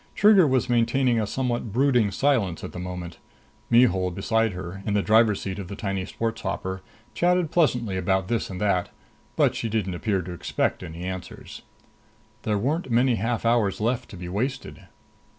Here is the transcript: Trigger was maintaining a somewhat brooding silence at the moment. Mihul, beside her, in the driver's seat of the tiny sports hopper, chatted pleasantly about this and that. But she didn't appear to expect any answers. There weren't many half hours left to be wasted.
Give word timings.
Trigger 0.15 0.47
was 0.47 0.67
maintaining 0.67 1.21
a 1.21 1.27
somewhat 1.27 1.71
brooding 1.71 2.09
silence 2.09 2.63
at 2.63 2.71
the 2.71 2.79
moment. 2.79 3.19
Mihul, 3.69 4.09
beside 4.09 4.53
her, 4.53 4.81
in 4.83 4.95
the 4.95 5.03
driver's 5.03 5.41
seat 5.43 5.59
of 5.59 5.67
the 5.67 5.75
tiny 5.75 6.05
sports 6.05 6.41
hopper, 6.41 6.81
chatted 7.13 7.51
pleasantly 7.51 7.97
about 7.97 8.27
this 8.27 8.49
and 8.49 8.59
that. 8.59 8.89
But 9.35 9.53
she 9.53 9.69
didn't 9.69 9.93
appear 9.93 10.23
to 10.23 10.33
expect 10.33 10.81
any 10.81 11.03
answers. 11.03 11.61
There 12.41 12.57
weren't 12.57 12.89
many 12.89 13.13
half 13.13 13.45
hours 13.45 13.79
left 13.79 14.09
to 14.09 14.17
be 14.17 14.27
wasted. 14.27 14.87